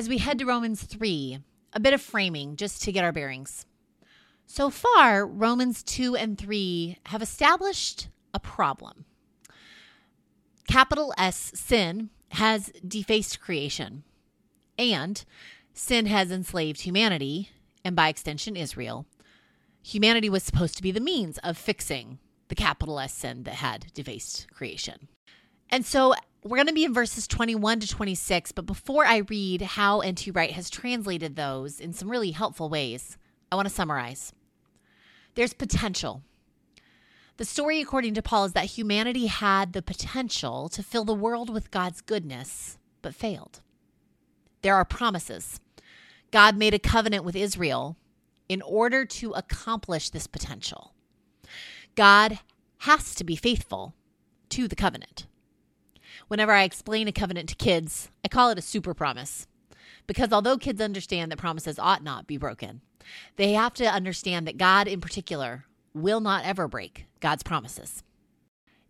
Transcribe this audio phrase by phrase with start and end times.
[0.00, 1.40] as we head to Romans 3,
[1.74, 3.66] a bit of framing just to get our bearings.
[4.46, 9.04] So far, Romans 2 and 3 have established a problem.
[10.66, 14.04] Capital S, sin, has defaced creation,
[14.78, 15.22] and
[15.74, 17.50] sin has enslaved humanity,
[17.84, 19.04] and by extension, Israel.
[19.82, 23.92] Humanity was supposed to be the means of fixing the capital S sin that had
[23.92, 25.08] defaced creation.
[25.68, 29.62] And so we're going to be in verses 21 to 26, but before I read
[29.62, 30.30] how N.T.
[30.30, 33.18] Wright has translated those in some really helpful ways,
[33.52, 34.32] I want to summarize.
[35.34, 36.22] There's potential.
[37.36, 41.50] The story, according to Paul, is that humanity had the potential to fill the world
[41.50, 43.60] with God's goodness, but failed.
[44.62, 45.60] There are promises.
[46.30, 47.96] God made a covenant with Israel
[48.48, 50.92] in order to accomplish this potential.
[51.96, 52.40] God
[52.78, 53.94] has to be faithful
[54.50, 55.26] to the covenant.
[56.28, 59.46] Whenever I explain a covenant to kids, I call it a super promise.
[60.06, 62.80] Because although kids understand that promises ought not be broken,
[63.36, 68.02] they have to understand that God, in particular, will not ever break God's promises.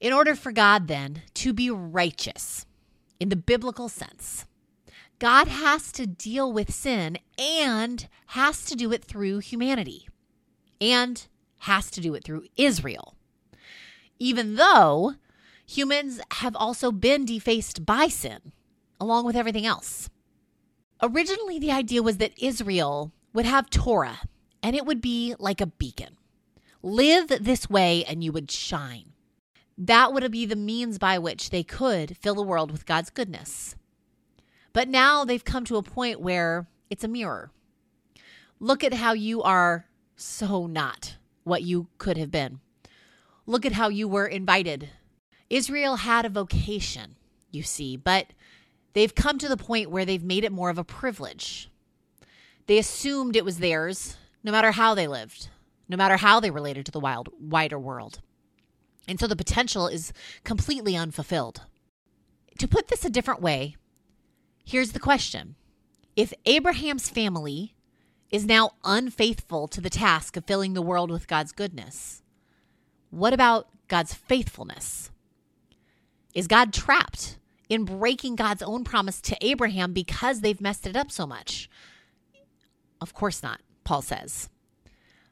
[0.01, 2.67] In order for God, then, to be righteous
[3.19, 4.47] in the biblical sense,
[5.19, 10.09] God has to deal with sin and has to do it through humanity
[10.81, 11.27] and
[11.59, 13.15] has to do it through Israel.
[14.19, 15.17] Even though
[15.71, 18.53] humans have also been defaced by sin,
[18.99, 20.11] along with everything else.
[21.03, 24.21] Originally, the idea was that Israel would have Torah
[24.63, 26.17] and it would be like a beacon.
[26.83, 29.13] Live this way and you would shine.
[29.79, 33.77] That would be the means by which they could fill the world with God's goodness.
[34.73, 37.51] But now they've come to a point where it's a mirror.
[38.59, 42.61] Look at how you are so not what you could have been.
[43.47, 44.91] Look at how you were invited.
[45.51, 47.17] Israel had a vocation,
[47.51, 48.29] you see, but
[48.93, 51.69] they've come to the point where they've made it more of a privilege.
[52.67, 55.49] They assumed it was theirs no matter how they lived,
[55.89, 58.21] no matter how they related to the wild, wider world.
[59.09, 60.13] And so the potential is
[60.45, 61.63] completely unfulfilled.
[62.59, 63.77] To put this a different way,
[64.65, 65.57] here's the question
[66.15, 67.75] If Abraham's family
[68.31, 72.23] is now unfaithful to the task of filling the world with God's goodness,
[73.11, 75.10] what about God's faithfulness?
[76.35, 81.11] Is God trapped in breaking God's own promise to Abraham because they've messed it up
[81.11, 81.69] so much?
[83.01, 84.49] Of course not, Paul says.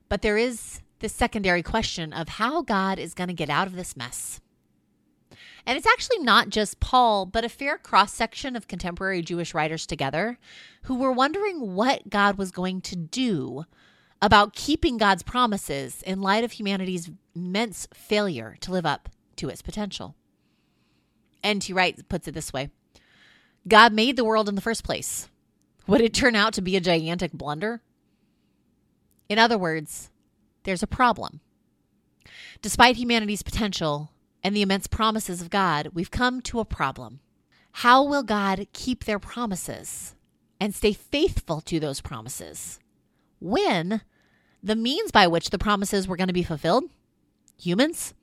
[0.08, 3.76] But there is this secondary question of how God is going to get out of
[3.76, 4.40] this mess.
[5.66, 9.86] And it's actually not just Paul, but a fair cross section of contemporary Jewish writers
[9.86, 10.38] together
[10.84, 13.64] who were wondering what God was going to do
[14.22, 19.62] about keeping God's promises in light of humanity's immense failure to live up to its
[19.62, 20.16] potential.
[21.42, 21.72] N.T.
[21.72, 22.70] Wright puts it this way
[23.66, 25.28] God made the world in the first place.
[25.86, 27.80] Would it turn out to be a gigantic blunder?
[29.28, 30.10] In other words,
[30.64, 31.40] there's a problem.
[32.60, 34.10] Despite humanity's potential,
[34.42, 37.20] and the immense promises of God, we've come to a problem.
[37.72, 40.14] How will God keep their promises
[40.60, 42.80] and stay faithful to those promises
[43.40, 44.02] when
[44.62, 46.84] the means by which the promises were going to be fulfilled,
[47.60, 48.14] humans,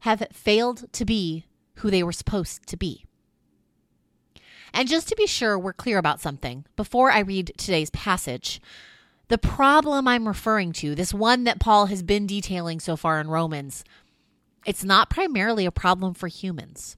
[0.00, 1.46] have failed to be
[1.76, 3.04] who they were supposed to be?
[4.72, 8.60] And just to be sure we're clear about something, before I read today's passage,
[9.28, 13.28] the problem I'm referring to, this one that Paul has been detailing so far in
[13.28, 13.84] Romans,
[14.66, 16.96] it's not primarily a problem for humans.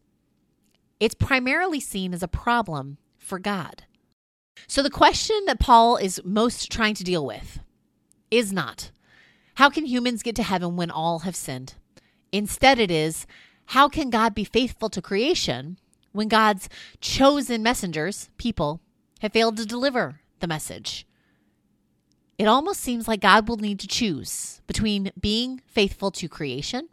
[1.00, 3.84] It's primarily seen as a problem for God.
[4.66, 7.60] So the question that Paul is most trying to deal with
[8.30, 8.90] is not
[9.56, 11.74] how can humans get to heaven when all have sinned?
[12.32, 13.26] Instead, it is
[13.66, 15.78] how can God be faithful to creation
[16.12, 16.68] when God's
[17.00, 18.80] chosen messengers, people,
[19.20, 21.06] have failed to deliver the message?
[22.38, 26.88] It almost seems like God will need to choose between being faithful to creation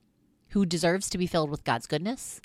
[0.50, 2.41] who deserves to be filled with God's goodness,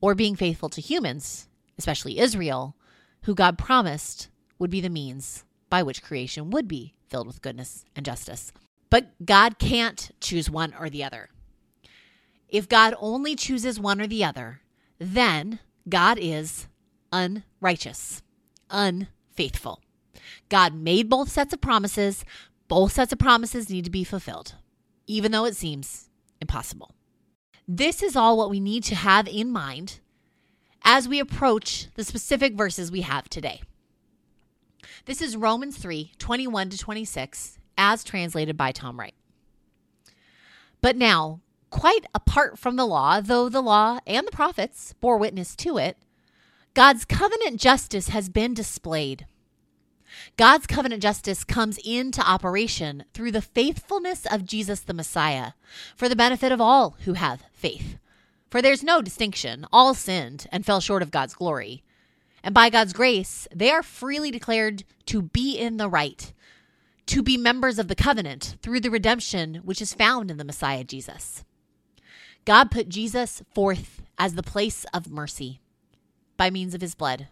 [0.00, 1.48] or being faithful to humans,
[1.78, 2.76] especially Israel,
[3.22, 7.84] who God promised would be the means by which creation would be filled with goodness
[7.94, 8.52] and justice.
[8.88, 11.30] But God can't choose one or the other.
[12.50, 14.60] If God only chooses one or the other,
[14.98, 16.66] then God is
[17.12, 18.22] unrighteous,
[18.68, 19.80] unfaithful.
[20.48, 22.24] God made both sets of promises.
[22.68, 24.54] Both sets of promises need to be fulfilled,
[25.06, 26.10] even though it seems
[26.40, 26.94] impossible.
[27.66, 30.00] This is all what we need to have in mind
[30.82, 33.62] as we approach the specific verses we have today.
[35.04, 39.14] This is Romans 3 21 to 26, as translated by Tom Wright.
[40.80, 41.40] But now,
[41.70, 45.96] quite apart from the law, though the law and the prophets bore witness to it,
[46.74, 49.26] God's covenant justice has been displayed
[50.36, 55.52] God's covenant justice comes into operation through the faithfulness of Jesus the Messiah
[55.96, 57.98] for the benefit of all who have faith.
[58.50, 61.82] For there's no distinction, all sinned and fell short of God's glory.
[62.42, 66.32] And by God's grace, they are freely declared to be in the right,
[67.06, 70.84] to be members of the covenant through the redemption which is found in the Messiah
[70.84, 71.44] Jesus.
[72.44, 75.60] God put Jesus forth as the place of mercy
[76.36, 77.28] by means of his blood.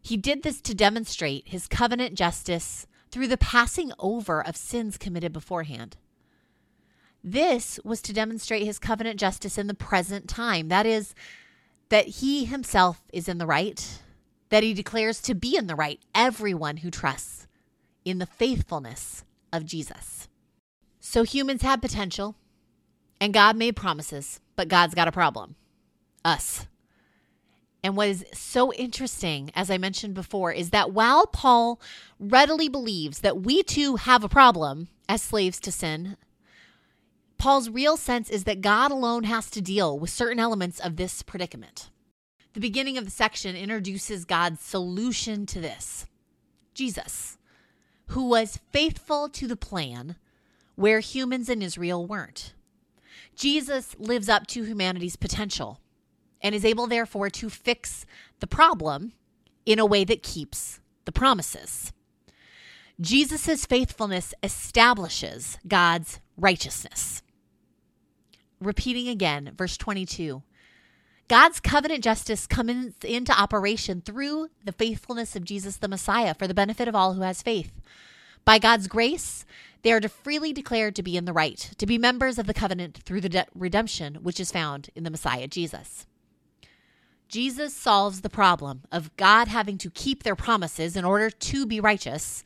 [0.00, 5.32] He did this to demonstrate his covenant justice through the passing over of sins committed
[5.32, 5.96] beforehand.
[7.22, 10.68] This was to demonstrate his covenant justice in the present time.
[10.68, 11.14] That is,
[11.88, 14.02] that he himself is in the right,
[14.48, 17.46] that he declares to be in the right everyone who trusts
[18.04, 20.28] in the faithfulness of Jesus.
[20.98, 22.36] So humans have potential,
[23.22, 25.54] and God made promises, but God's got a problem
[26.24, 26.66] us.
[27.84, 31.80] And what is so interesting, as I mentioned before, is that while Paul
[32.18, 36.16] readily believes that we too have a problem as slaves to sin,
[37.38, 41.22] Paul's real sense is that God alone has to deal with certain elements of this
[41.22, 41.90] predicament.
[42.54, 46.06] The beginning of the section introduces God's solution to this
[46.74, 47.38] Jesus,
[48.08, 50.16] who was faithful to the plan
[50.74, 52.54] where humans in Israel weren't.
[53.36, 55.80] Jesus lives up to humanity's potential
[56.40, 58.04] and is able, therefore, to fix
[58.40, 59.12] the problem
[59.64, 61.92] in a way that keeps the promises.
[63.00, 67.22] Jesus' faithfulness establishes God's righteousness.
[68.60, 70.42] Repeating again, verse 22
[71.28, 76.54] God's covenant justice comes into operation through the faithfulness of Jesus the Messiah for the
[76.54, 77.72] benefit of all who has faith.
[78.44, 79.46] By God's grace,
[79.82, 82.54] they are to freely declared to be in the right, to be members of the
[82.54, 86.06] covenant through the de- redemption which is found in the Messiah Jesus.
[87.28, 91.80] Jesus solves the problem of God having to keep their promises in order to be
[91.80, 92.44] righteous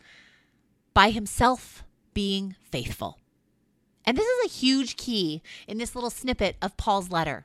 [0.95, 1.85] by himself
[2.15, 3.19] being faithful.
[4.05, 7.45] And this is a huge key in this little snippet of Paul's letter.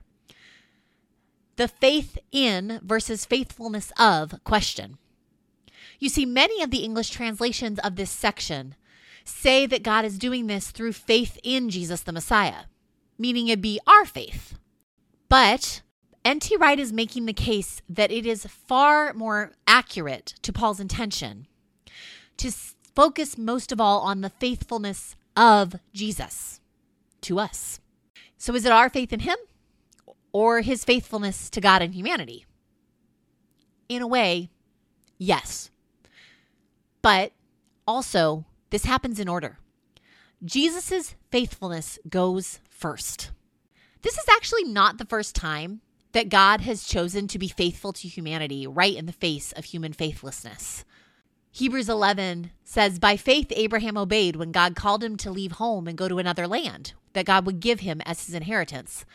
[1.56, 4.98] The faith in versus faithfulness of question.
[6.00, 8.76] You see, many of the English translations of this section
[9.24, 12.66] say that God is doing this through faith in Jesus the Messiah,
[13.18, 14.58] meaning it'd be our faith.
[15.30, 15.82] But
[16.24, 16.56] N.T.
[16.58, 21.48] Wright is making the case that it is far more accurate to Paul's intention
[22.38, 22.52] to
[22.96, 26.60] focus most of all on the faithfulness of Jesus
[27.22, 27.80] to us.
[28.38, 29.38] So, is it our faith in him
[30.32, 32.46] or his faithfulness to God and humanity?
[33.90, 34.50] In a way,
[35.18, 35.70] yes.
[37.02, 37.32] But
[37.88, 39.60] also, this happens in order.
[40.44, 43.32] Jesus' faithfulness goes first.
[44.02, 45.82] This is actually not the first time
[46.14, 49.94] that God has chosen to be faithful to humanity right in the face of human
[49.94, 50.84] faithlessness.
[51.52, 55.98] Hebrews 11 says, By faith, Abraham obeyed when God called him to leave home and
[55.98, 59.06] go to another land that God would give him as his inheritance.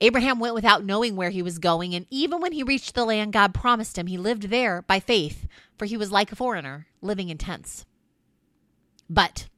[0.00, 3.32] Abraham went without knowing where he was going, and even when he reached the land
[3.32, 7.30] God promised him, he lived there by faith, for he was like a foreigner living
[7.30, 7.84] in tents.
[9.08, 9.48] But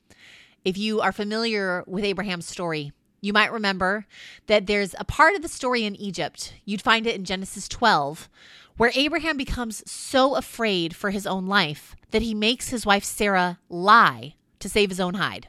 [0.64, 4.06] if you are familiar with Abraham's story, you might remember
[4.46, 8.28] that there's a part of the story in Egypt, you'd find it in Genesis 12,
[8.76, 13.58] where Abraham becomes so afraid for his own life that he makes his wife Sarah
[13.68, 15.48] lie to save his own hide.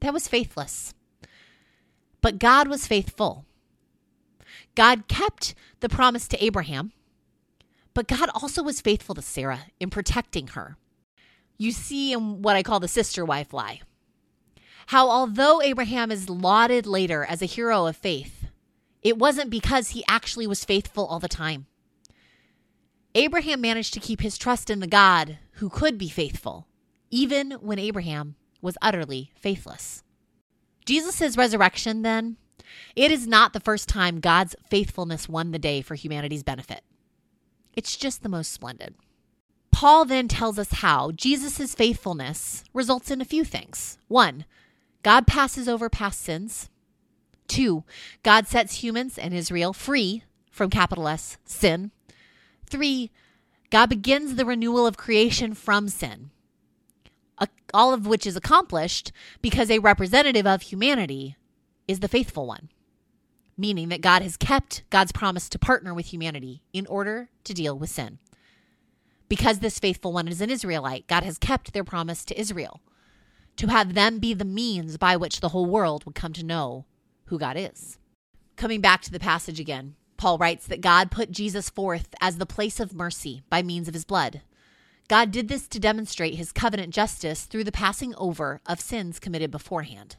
[0.00, 0.94] That was faithless.
[2.20, 3.44] But God was faithful.
[4.74, 6.92] God kept the promise to Abraham,
[7.94, 10.76] but God also was faithful to Sarah in protecting her.
[11.56, 13.80] You see in what I call the sister wife lie
[14.86, 18.46] how although Abraham is lauded later as a hero of faith,
[19.02, 21.66] it wasn't because he actually was faithful all the time.
[23.14, 26.66] Abraham managed to keep his trust in the God who could be faithful,
[27.10, 30.02] even when Abraham was utterly faithless.
[30.84, 32.36] Jesus' resurrection, then,
[32.96, 36.82] it is not the first time God's faithfulness won the day for humanity's benefit.
[37.74, 38.94] It's just the most splendid.
[39.74, 43.98] Paul then tells us how Jesus' faithfulness results in a few things.
[44.06, 44.44] One,
[45.02, 46.70] God passes over past sins.
[47.48, 47.82] Two,
[48.22, 51.90] God sets humans and Israel free from capital S, sin.
[52.64, 53.10] Three,
[53.70, 56.30] God begins the renewal of creation from sin,
[57.74, 59.10] all of which is accomplished
[59.42, 61.34] because a representative of humanity
[61.88, 62.68] is the faithful one,
[63.58, 67.76] meaning that God has kept God's promise to partner with humanity in order to deal
[67.76, 68.20] with sin.
[69.28, 72.80] Because this faithful one is an Israelite, God has kept their promise to Israel
[73.56, 76.86] to have them be the means by which the whole world would come to know
[77.26, 77.98] who God is.
[78.56, 82.46] Coming back to the passage again, Paul writes that God put Jesus forth as the
[82.46, 84.42] place of mercy by means of his blood.
[85.08, 89.50] God did this to demonstrate his covenant justice through the passing over of sins committed
[89.50, 90.16] beforehand.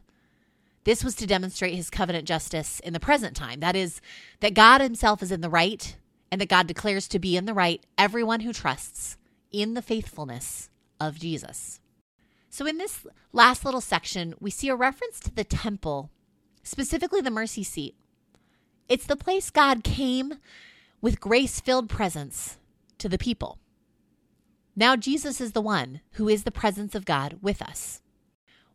[0.83, 3.61] This was to demonstrate his covenant justice in the present time.
[3.61, 3.99] That is,
[4.41, 5.95] that God himself is in the right
[6.31, 9.17] and that God declares to be in the right everyone who trusts
[9.51, 11.79] in the faithfulness of Jesus.
[12.49, 16.09] So, in this last little section, we see a reference to the temple,
[16.63, 17.95] specifically the mercy seat.
[18.87, 20.35] It's the place God came
[21.01, 22.57] with grace filled presence
[22.97, 23.59] to the people.
[24.75, 28.01] Now, Jesus is the one who is the presence of God with us.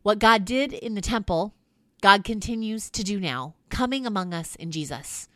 [0.03, 1.53] What God did in the temple,
[2.01, 5.27] God continues to do now, coming among us in Jesus,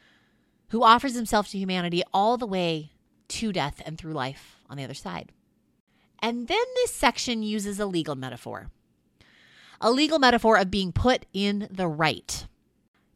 [0.76, 2.92] who offers himself to humanity all the way
[3.30, 5.32] to death and through life on the other side.
[6.22, 8.70] And then this section uses a legal metaphor
[9.80, 12.46] a legal metaphor of being put in the right.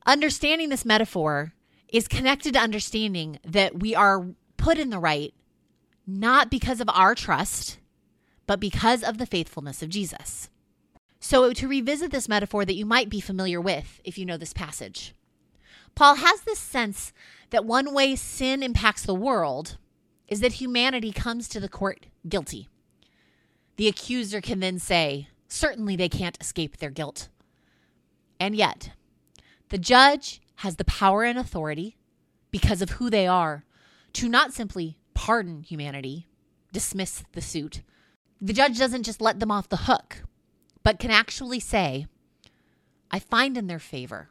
[0.05, 1.51] Understanding this metaphor
[1.89, 5.33] is connected to understanding that we are put in the right
[6.07, 7.77] not because of our trust,
[8.47, 10.49] but because of the faithfulness of Jesus.
[11.19, 14.53] So, to revisit this metaphor that you might be familiar with if you know this
[14.53, 15.13] passage,
[15.95, 17.11] Paul has this sense
[17.49, 19.77] that one way sin impacts the world
[20.27, 22.67] is that humanity comes to the court guilty.
[23.77, 27.29] The accuser can then say, certainly they can't escape their guilt.
[28.39, 28.91] And yet,
[29.69, 31.97] the judge has the power and authority
[32.51, 33.63] because of who they are
[34.13, 36.27] to not simply pardon humanity,
[36.71, 37.81] dismiss the suit.
[38.41, 40.23] The judge doesn't just let them off the hook,
[40.83, 42.05] but can actually say,
[43.11, 44.29] I find in their favor.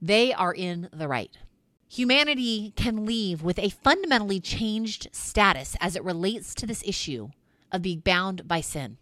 [0.00, 1.36] They are in the right.
[1.88, 7.28] Humanity can leave with a fundamentally changed status as it relates to this issue
[7.70, 8.96] of being bound by sin.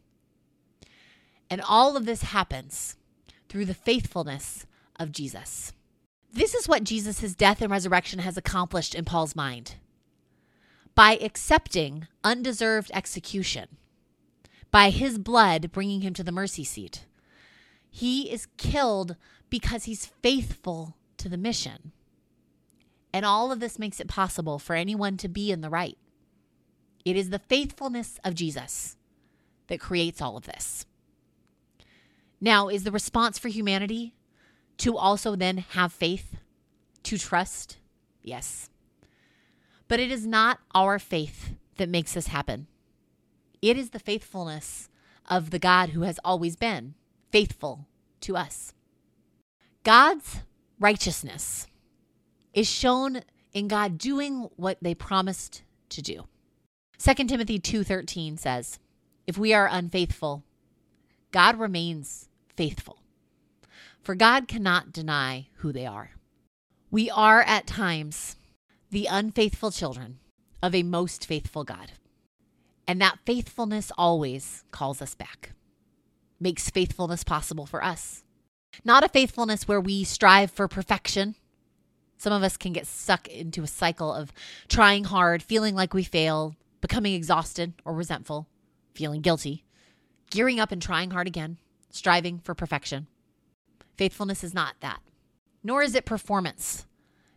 [1.49, 2.97] And all of this happens
[3.49, 4.67] through the faithfulness
[4.99, 5.73] of Jesus.
[6.33, 9.77] This is what Jesus' death and resurrection has accomplished in Paul's mind
[10.95, 13.69] by accepting undeserved execution,
[14.71, 17.05] by his blood bringing him to the mercy seat.
[17.91, 19.17] He is killed
[19.51, 21.93] because he's faithful to the mission.
[23.13, 25.99] And all of this makes it possible for anyone to be in the right.
[27.05, 28.97] It is the faithfulness of Jesus
[29.67, 30.87] that creates all of this.
[32.41, 34.15] Now, is the response for humanity
[34.79, 36.37] to also then have faith,
[37.05, 37.77] to trust?
[38.23, 38.71] Yes.
[39.89, 42.67] But it is not our faith that makes this happen.
[43.61, 44.89] It is the faithfulness
[45.29, 46.95] of the God who has always been
[47.31, 47.87] faithful
[48.23, 48.73] to us.
[49.85, 50.41] God's
[50.81, 51.67] righteousness
[52.53, 56.27] is shown in God doing what they promised to do.
[56.99, 58.79] 2 Timothy 2:13 says,
[59.27, 60.45] "If we are unfaithful,
[61.31, 62.99] God remains faithful.
[64.03, 66.13] For God cannot deny who they are."
[66.91, 68.37] We are at times
[68.91, 70.21] the unfaithful children
[70.63, 71.93] of a most faithful God.
[72.87, 75.53] And that faithfulness always calls us back,
[76.39, 78.25] makes faithfulness possible for us.
[78.85, 81.37] Not a faithfulness where we strive for perfection.
[82.23, 84.33] Some of us can get stuck into a cycle of
[84.69, 88.47] trying hard, feeling like we fail, becoming exhausted or resentful,
[88.95, 89.65] feeling guilty,
[90.31, 91.59] gearing up and trying hard again,
[91.91, 93.09] striving for perfection.
[93.97, 95.01] Faithfulness is not that,
[95.65, 96.87] nor is it performance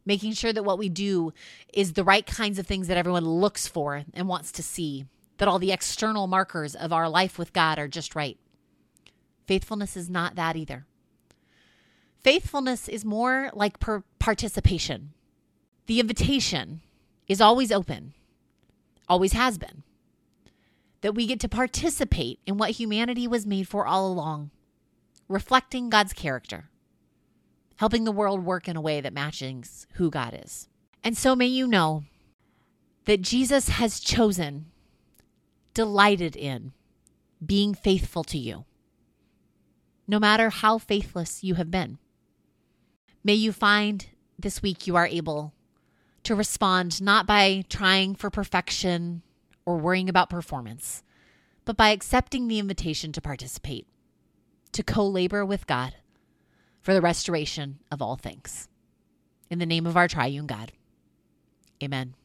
[0.06, 1.34] making sure that what we do
[1.74, 5.08] is the right kinds of things that everyone looks for and wants to see,
[5.39, 8.38] that all the external markers of our life with God are just right.
[9.48, 10.86] Faithfulness is not that either.
[12.25, 15.13] Faithfulness is more like per- participation.
[15.86, 16.82] The invitation
[17.27, 18.13] is always open,
[19.08, 19.84] always has been.
[21.01, 24.50] That we get to participate in what humanity was made for all along,
[25.29, 26.70] reflecting God's character
[27.77, 30.70] helping the world work in a way that matches who God is.
[31.03, 32.03] And so may you know
[33.05, 34.67] that Jesus has chosen,
[35.74, 36.72] delighted in
[37.46, 38.65] being faithful to you,
[40.08, 41.98] no matter how faithless you have been.
[43.24, 45.54] May you find this week you are able
[46.24, 49.22] to respond not by trying for perfection
[49.65, 51.04] or worrying about performance,
[51.63, 53.88] but by accepting the invitation to participate,
[54.72, 55.96] to co labor with God
[56.82, 58.68] for the restoration of all things.
[59.50, 60.72] In the name of our triune God.
[61.84, 62.15] Amen.